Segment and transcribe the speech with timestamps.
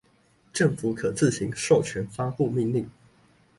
[0.51, 2.89] 政府可自行授權發布命令